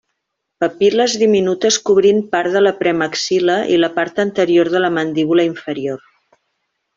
[0.63, 6.03] Papil·les diminutes cobrint part de la premaxil·la i la part anterior de la mandíbula inferior.